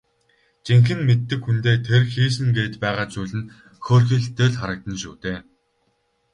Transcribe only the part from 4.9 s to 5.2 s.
шүү